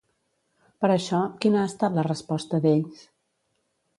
Per 0.85 0.89
això, 0.93 1.19
quina 1.43 1.59
ha 1.63 1.67
estat 1.71 1.99
la 1.99 2.07
resposta 2.09 2.61
d'ells? 2.65 3.07